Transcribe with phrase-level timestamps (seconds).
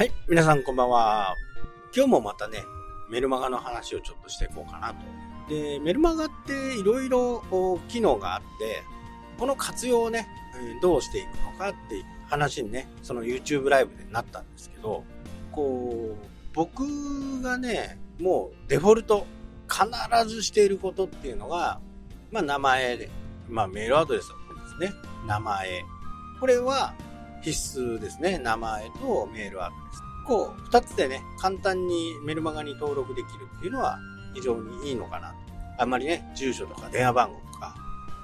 [0.00, 1.36] はい、皆さんこんばんは。
[1.94, 2.64] 今日もまたね、
[3.10, 5.54] メルマガの話をちょっとしていこうかなと。
[5.54, 7.42] で、メルマガっていろいろ
[7.86, 8.82] 機能があって、
[9.38, 10.26] この活用をね、
[10.80, 15.04] どうしていくのかっていう話にね、その YouTube ライブでなったんですけど、
[15.52, 19.26] こう、僕がね、もうデフォルト、
[19.68, 19.86] 必
[20.34, 21.78] ずしていることっていうのが、
[22.32, 23.10] まあ名前で、
[23.50, 24.98] まあメールアドレスだと思うんですね。
[25.26, 25.84] 名前。
[26.40, 26.94] これは
[27.42, 28.38] 必須ですね。
[28.38, 30.02] 名前とメールアドレス。
[30.26, 33.98] こう、二つでね、簡単にメルマガに登録できるっていうのは
[34.34, 35.34] 非常にいいのかな。
[35.78, 37.74] あんまりね、住所とか電話番号とか、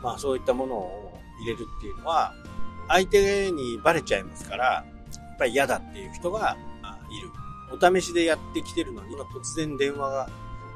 [0.02, 2.32] まあそういったものを入れるっていうのは、
[2.88, 4.84] 相手にバレちゃいますから、や
[5.34, 6.56] っぱり嫌だっていう人が
[7.10, 7.30] いる。
[7.72, 10.28] お試しでやってきてるのに、今突然電話が、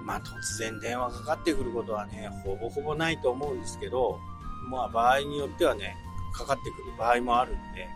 [0.02, 4.18] まあ突然電話かかってくることはね、ほぼほぼないと思うんですけど、
[4.68, 5.96] まあ場合によってはね、
[6.32, 7.88] かかってくる場合もあるんで、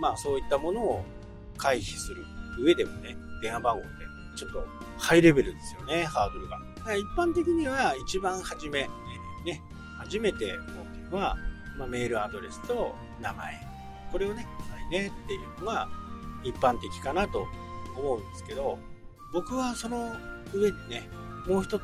[0.00, 1.04] まあそういったものを
[1.56, 2.24] 回避する
[2.58, 3.88] 上でもね、電話番号って
[4.36, 4.64] ちょっと
[4.98, 6.58] ハイレベルですよね、ハードルが。
[6.96, 8.88] 一般的には一番初め、
[9.44, 9.60] ね、
[9.98, 11.36] 初めて思うっていうのは、
[11.78, 13.66] まあ、メールアドレスと名前。
[14.12, 15.88] これをね、はいねっていうのが
[16.42, 17.46] 一般的かなと
[17.96, 18.78] 思うんですけど、
[19.32, 20.12] 僕はその
[20.52, 21.08] 上にね、
[21.46, 21.82] もう一つ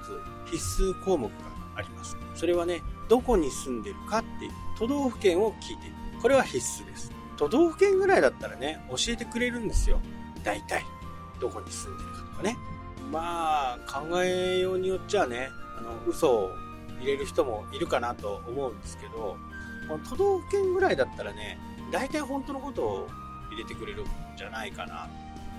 [0.51, 1.35] 必須項目が
[1.77, 2.17] あります。
[2.35, 5.97] それはね、どこに住んでるかっていう都道府県を聞いている。
[6.21, 7.13] これは必須です。
[7.37, 10.01] 都道府県ぐらいだったらね、教えてくれるんですよ。
[10.43, 10.85] 大体。
[11.41, 12.57] どこに住んでるかとかね。
[13.11, 16.51] まあ、考えようによっちゃね、あの、嘘を
[17.01, 19.37] 入れる人もいるかなと思うんですけど、
[19.89, 21.59] この都道府県ぐらいだったらね、
[21.93, 23.09] 大体本当のことを
[23.51, 24.07] 入れてくれるん
[24.37, 25.09] じゃないかな。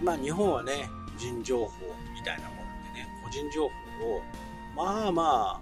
[0.04, 1.72] まあ日本はね、個人情報
[2.14, 2.62] みたいなもの
[2.94, 4.22] でね、個人情報を、
[4.76, 5.62] まあまあ、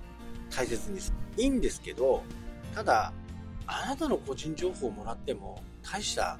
[0.49, 1.43] 大切にする。
[1.43, 2.23] いいんですけど、
[2.73, 3.13] ただ、
[3.67, 6.39] あなたの個人情報をもらっても、大した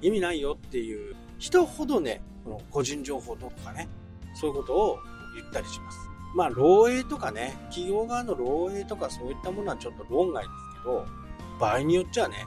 [0.00, 3.88] 意味ないよっていう人ほどね、この個人情報とかね、
[4.34, 4.98] そういうことを
[5.34, 5.98] 言ったりします。
[6.34, 11.06] まあ、漏洩とかね、企業側の漏洩とかそういったものはちょっと論外ですけど、
[11.58, 12.46] 場合によっちゃね、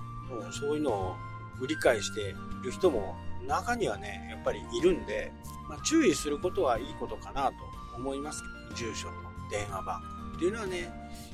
[0.51, 1.15] そういうのを
[1.59, 2.33] 売り買いしてい
[2.63, 3.15] る人も
[3.47, 5.31] 中にはね、やっぱりいるんで、
[5.67, 7.53] まあ、注意することはいいことかなと
[7.95, 9.13] 思いますけど、住所と
[9.49, 10.91] 電話番号っていうのはね、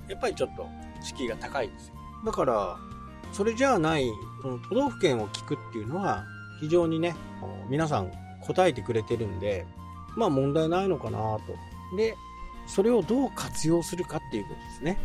[0.08, 0.68] やっぱりちょっと
[1.02, 1.96] 敷居が高いんですよ。
[2.26, 2.78] だから、
[3.36, 4.10] それじゃない、
[4.42, 6.24] その都道府県を聞くっていうのは、
[6.62, 7.18] 非常にね、
[7.70, 8.10] 皆さん
[8.40, 9.66] 答えてくれてるんで、
[10.16, 11.42] まあ問題ないのかなと。
[11.98, 12.16] で、
[12.66, 14.98] それをどう活用するかっていうことですね。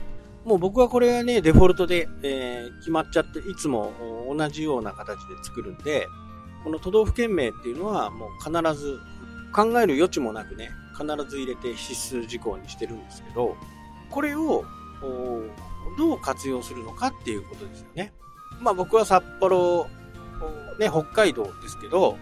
[0.44, 3.92] もう僕はこれがね、デフォルトで、えー、決まっちゃって、いつも
[4.32, 6.06] 同じような形で作るんで、
[6.62, 9.00] この都道府県名っていうのはもう必ず
[9.52, 13.56] 考える余地もなくね、必ず入れて必須事項にしてるんですけど、
[14.08, 14.64] これを
[15.98, 18.12] どう活用するのかっていうことですよね。
[18.60, 19.86] まあ僕は札幌、
[20.78, 22.16] ね、北海道ですけど、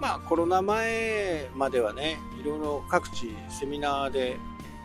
[0.00, 4.38] まあコロナ前まではね、いろいろ各地セミナーで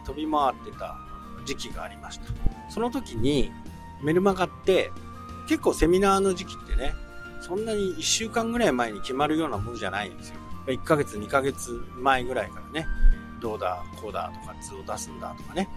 [0.05, 0.97] 飛び回ってた
[1.45, 2.25] 時期がありました。
[2.69, 3.51] その時に
[4.01, 4.91] メルマガって
[5.47, 6.93] 結構セミナーの時期ってね、
[7.41, 10.35] そんなに1週間ぐらい前に決まるようなものじゃないんですよ。
[10.67, 12.87] 1ヶ月2ヶ月前ぐらいからね、
[13.41, 15.67] どうだ、こうだとか図を出すんだとかね、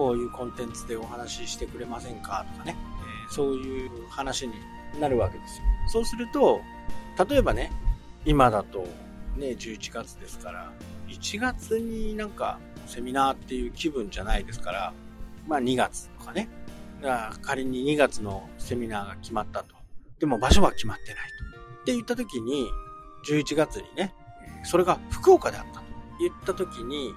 [0.00, 2.74] こういうコンテンツでお話ししてくれませんかとかね、
[3.28, 4.54] えー、そういう話に
[4.98, 5.64] なるわけですよ。
[5.88, 6.62] そうすると、
[7.28, 7.70] 例えばね、
[8.24, 8.86] 今だと
[9.36, 10.72] ね、11月ですから、
[11.08, 14.94] 1月になんかセミナーっていう気分じゃないですから、
[15.46, 16.48] まあ2月とかね、
[17.42, 19.74] 仮に2月のセミナーが決まったと。
[20.18, 21.80] でも場所は決まってないと。
[21.82, 22.70] って言った時に、
[23.28, 24.14] 11月にね、
[24.64, 25.82] それが福岡であったと
[26.20, 27.12] 言った時に、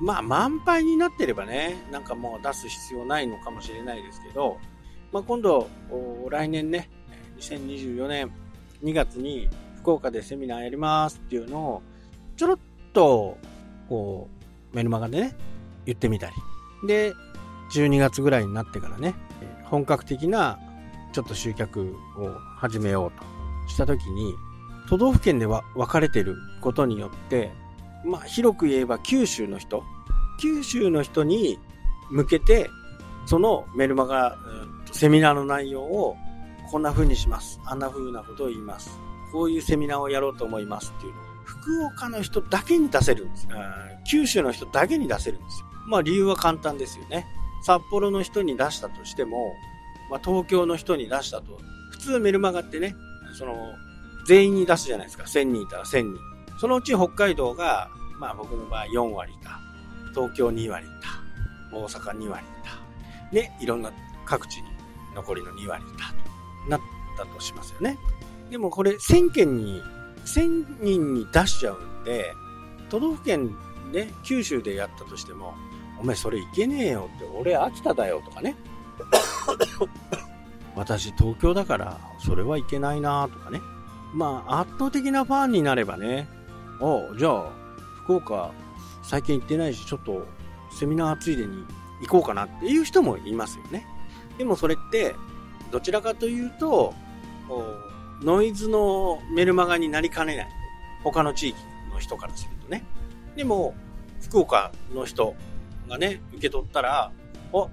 [0.00, 4.58] まあ満杯になってればね、なんかもう出す必要ないのかもしれないですけど、
[5.12, 5.68] まあ今度、
[6.30, 6.90] 来年ね、
[7.38, 8.30] 2024年
[8.82, 11.82] 2月に福岡でセミナーやりますっていうのを、
[12.36, 12.58] ちょろっ
[12.92, 13.38] と、
[13.88, 14.28] こ
[14.72, 15.36] う、メルマガでね、
[15.86, 16.34] 言ってみたり。
[16.86, 17.12] で、
[17.72, 19.14] 12月ぐらいになってからね、
[19.64, 20.58] 本格的な
[21.12, 23.20] ちょっと集客を始めよう
[23.66, 24.34] とした時に、
[24.88, 27.52] 都道府県では分かれてることによって、
[28.04, 29.82] まあ広く言えば九州の人、
[30.40, 31.58] 九州の人に
[32.10, 32.70] 向けて、
[33.26, 34.36] そのメルマガ、
[34.92, 36.16] セミナーの内容を
[36.70, 37.60] こんな風にします。
[37.64, 38.98] あんな風なことを言います。
[39.32, 41.12] こういうセミナーをやろうと思いますっていう
[41.44, 43.48] 福岡の人だけに出せるんです。
[44.08, 45.66] 九州の人だけに出せるんですよ。
[45.86, 47.26] まあ理由は簡単ですよね。
[47.64, 49.54] 札幌の人に出したとしても、
[50.10, 51.58] まあ、東京の人に出したと。
[51.92, 52.94] 普通メルマガってね、
[53.38, 53.54] その、
[54.26, 55.24] 全員に出すじゃないですか。
[55.24, 56.18] 1000人いたら1000人。
[56.58, 59.60] そのうち北海道が、まあ僕の場合4割いた。
[60.14, 61.76] 東京2割いた。
[61.76, 63.34] 大阪2割いた。
[63.34, 63.92] で、いろんな
[64.24, 64.68] 各地に
[65.14, 66.08] 残りの2割いた
[66.64, 66.80] となっ
[67.16, 67.98] たとしますよね。
[68.50, 69.82] でもこれ1000件に、
[70.24, 72.32] 1000人に出しちゃうで、
[72.88, 73.56] 都道府県
[73.92, 75.54] ね、九州でやったとしても、
[76.00, 78.56] お前それいけねえよって、俺秋田だよとかね。
[80.76, 83.60] 私東京だからそれはいけないなとかね。
[84.12, 86.28] まあ圧倒的なファンになればね、
[86.86, 87.50] おじゃあ
[88.04, 88.52] 福岡
[89.02, 90.26] 最近行ってないしちょっと
[90.70, 91.64] セミナーついでに
[92.02, 93.86] 行こうかなっていう人もいますよね。
[94.36, 95.14] でもそれって
[95.70, 96.92] どちらかというと、
[98.22, 100.48] ノイズのメルマガになりかねない。
[101.02, 101.58] 他の地域
[101.90, 102.84] の人からするとね。
[103.34, 103.74] でも、
[104.20, 105.34] 福岡の人
[105.88, 107.12] がね、受け取ったら、
[107.54, 107.68] あ、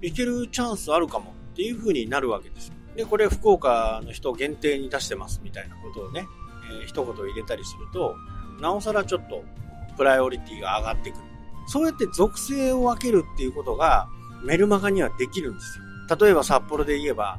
[0.00, 2.72] いけるチャンスあるかもっていう風になるわけです。
[2.94, 6.26] で、これ福岡の人限定に出してますみたいなことをね、
[6.80, 8.14] えー、一言入れたりすると、
[8.62, 9.44] なおさらちょっと
[9.96, 11.24] プライオリティが上がってくる。
[11.66, 14.08] そうやって属性を分けるっていうことが
[14.44, 16.16] メルマガにはできるんですよ。
[16.16, 17.38] 例えば札幌で言えば、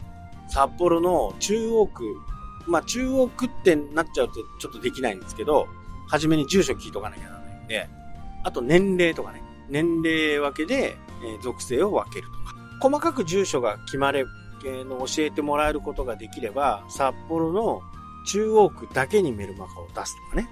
[0.49, 2.03] 札幌の中央区、
[2.67, 5.67] まあ中央区ってなっちゃうとちょっとできないんですけど、
[6.07, 7.89] 初めに住所聞いとかなきゃならないんで、
[8.43, 12.55] あと年齢とかね、年齢分けで、え属性を分けるとか。
[12.81, 14.25] 細かく住所が決まれ、
[14.65, 17.81] えの教えてもらえることができれば、札幌の
[18.25, 20.49] 中央区だけにメルマガを出すとかね、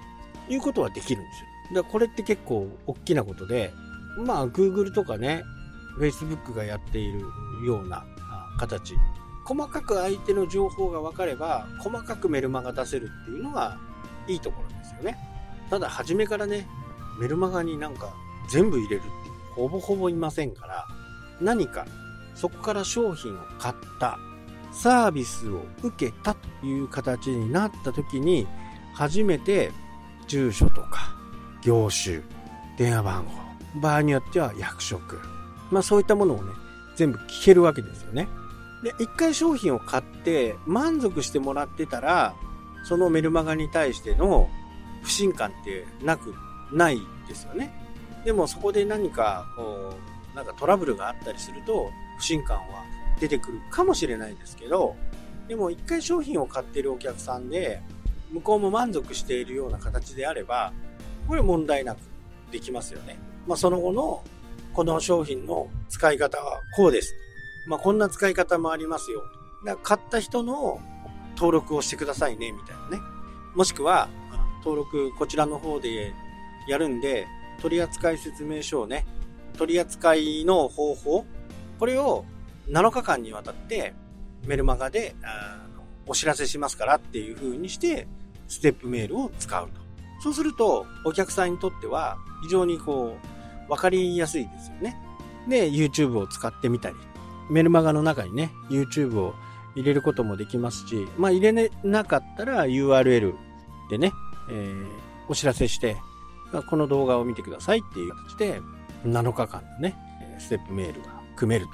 [0.52, 1.48] いうことはできるんですよ。
[1.76, 3.74] だからこれって結構大きなことで、
[4.18, 5.44] まあ Google とかね、
[6.00, 7.22] Facebook がやっている
[7.66, 8.06] ような
[8.60, 8.96] 形。
[9.46, 13.78] 細かく相手の情報が分かれば、細かくメルマガ出せるっていうのが
[14.28, 15.18] いいところですよね。
[15.70, 16.68] ただ初めからね、
[17.20, 18.14] メルマガになんか
[18.50, 19.10] 全部入れるって
[19.56, 20.88] ほぼほぼいませんから、
[21.40, 21.86] 何か
[22.36, 24.20] そこから商品を買った、
[24.72, 28.48] サービスを受けたという形になった時に、
[28.94, 29.72] 初めて
[30.32, 31.14] 住所とか
[31.62, 32.22] 業種、
[32.78, 35.20] 電話番号、場合によっては役職、
[35.70, 36.54] まあそういったものをね、
[36.96, 38.30] 全部聞けるわけですよね。
[38.82, 42.34] で、一回商品を買って満足してもらってたら、
[42.86, 44.50] そのメルマガに対しての
[45.04, 46.34] 不信感ってなく、
[46.72, 47.74] ないですよね。
[48.24, 49.94] でもそこで何か、こ
[50.34, 52.64] う、なんかトラブルがあったりすると、不信感は
[53.20, 54.96] 出てくるかもしれないですけど、
[55.50, 57.82] でも一回商品を買ってるお客さんで、
[58.32, 60.74] 向こうも満足しているような形であれば、
[61.28, 62.00] これ問題なく
[62.52, 63.20] できますよね。
[63.48, 64.24] まあその後の、
[64.74, 67.16] この商品の使い方はこうです。
[67.68, 69.22] まあこんな使い方もありますよ。
[69.66, 70.80] だから買った人の
[71.36, 73.00] 登録をしてくださいね、みたいなね。
[73.56, 74.10] もしくは、
[74.64, 76.14] 登録こちらの方で
[76.68, 77.28] やるんで、
[77.62, 79.06] 取扱説明書をね、
[79.58, 80.14] 取扱
[80.46, 81.26] の方法、
[81.80, 82.26] これを
[82.70, 83.94] 7日間にわたって
[84.46, 85.16] メルマガで
[86.08, 88.08] お知らせしますからっていう風にして、
[88.52, 89.82] ステップメールを使うと。
[90.22, 93.18] そうすると、お客さんにとっては非常にこ
[93.68, 94.98] う、わかりやすいですよね。
[95.48, 96.96] で、YouTube を使ってみたり、
[97.50, 99.34] メルマガの中にね、YouTube を
[99.76, 103.34] 入れることもできますし、まあ入れなかったら URL
[103.90, 104.12] でね、
[104.50, 104.86] えー、
[105.30, 105.96] お知らせして、
[106.70, 108.62] この動画を見てくださいっていう形で、
[109.06, 109.96] 7日間のね、
[110.40, 111.08] ステップメールが
[111.38, 111.72] 組めると。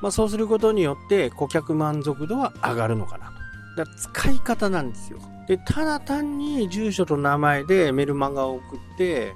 [0.00, 3.39] まあ、そうすることによって顧客満足度は上がるのかなと。
[3.76, 5.18] だ使い方なんですよ。
[5.46, 9.34] で、ただ単に住所と名前でメルマガを送って、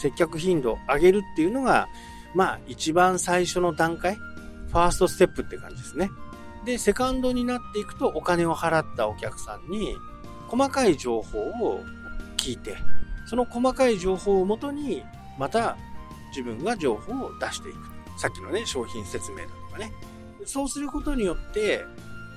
[0.00, 1.88] 接客頻度を上げるっていうのが、
[2.34, 6.10] まあ一番最初の段階、ファーストステップって感じですね。
[6.64, 9.96] で、セカンドになっていくとお金を払ったお客さんに
[10.48, 11.82] 細かい情報を
[12.36, 12.76] 聞いて、
[13.26, 15.02] その細かい情報をもとに、
[15.38, 15.76] また
[16.30, 17.78] 自分が情報を出していく。
[18.18, 19.92] さっきのね、商品説明だとかね。
[20.44, 21.84] そうすることによって、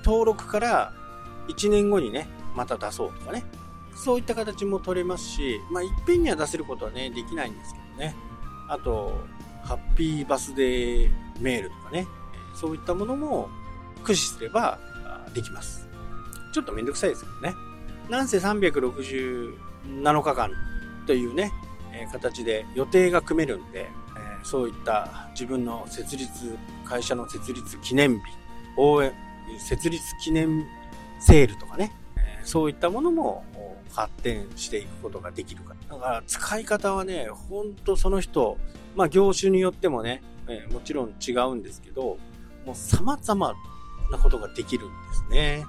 [0.04, 0.92] 登録から
[1.48, 3.44] 1年後にね、また出そうとかね。
[3.94, 8.16] そういった形も取れますし、まあ、いっぺんには出せることはね、できないんですけどね。
[8.68, 9.20] あと、
[9.62, 12.06] ハッピーバスデーメールとかね。
[12.54, 13.48] そういったものも
[14.00, 14.78] 駆使すれば
[15.34, 15.88] できます。
[16.52, 17.54] ちょっとめんどくさいですけどね。
[18.08, 19.54] なんせ367
[20.22, 20.50] 日間
[21.06, 21.52] というね、
[21.92, 28.20] え形で予定が組めるんで、えそういった自分の設立、会社の設立記念日、
[28.76, 29.12] 応援、
[29.58, 30.66] 設立記念
[31.26, 31.92] セールとかね、
[32.44, 33.44] そういったものも
[33.92, 35.74] 発展していくことができるか。
[35.88, 38.58] だから使い方はね、ほんとその人、
[38.94, 42.18] まあ業種によってもね、えもちろん違うんですけど、
[42.66, 43.54] もう様々
[44.10, 45.64] なことができるんですね。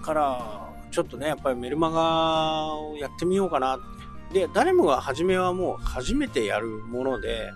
[0.00, 3.94] だから、ちょっとね、やっぱりメルマガをやってみようかなって
[4.34, 7.52] で、誰もが初めはもう初めてやるもので、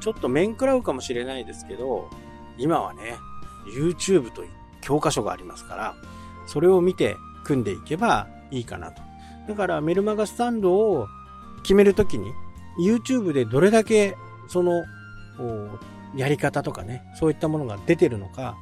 [0.00, 2.10] ちょっと面食らうかもしれないですけど、
[2.58, 3.16] 今はね、
[3.74, 4.50] YouTube という
[4.82, 5.96] 教科書がありますから、
[6.48, 9.02] それを見て組んでいけばいいかなと。
[9.48, 11.06] だからメルマガスタンドを
[11.62, 12.32] 決めるときに、
[12.80, 14.16] YouTube でどれだけ
[14.48, 14.84] その、
[16.16, 18.56] やり方とかね、そういったものが出てるのか、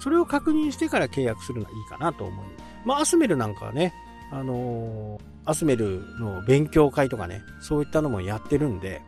[0.00, 2.64] それを確認してから契約するのがいいかなと思います。
[2.84, 3.94] まあ、アスメルなんかはね、
[4.30, 9.00] あのー、アスメルの勉強会とかね、そういったのもやってるんで、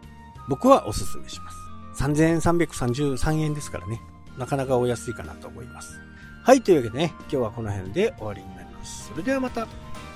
[0.48, 1.58] 僕はおすすめします。
[2.04, 4.00] 3333円ですからね、
[4.38, 6.00] なかなかお安いかなと思います。
[6.42, 9.08] はい、というわけでね、今日はこの辺で終わりになります。
[9.08, 9.66] それではまた、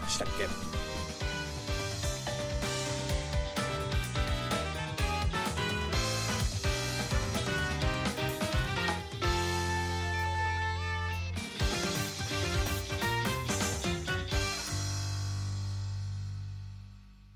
[0.09, 0.84] したっけ？